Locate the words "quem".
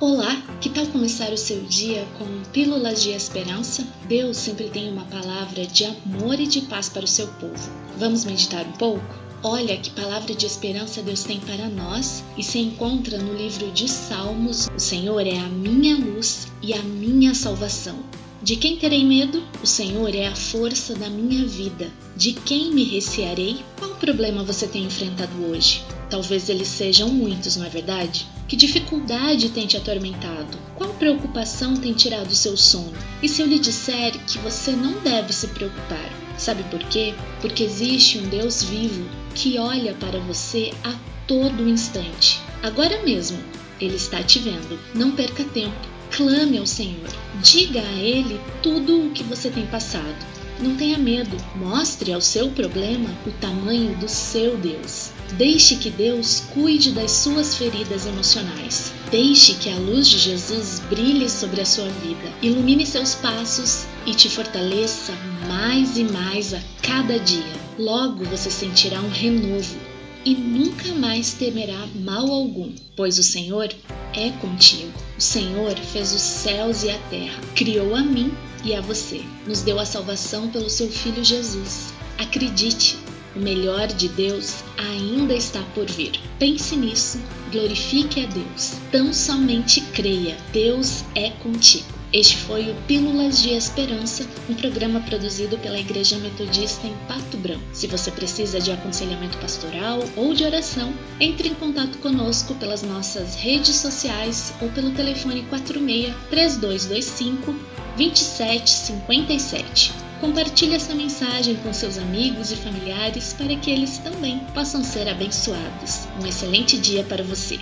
18.54-18.76, 22.34-22.70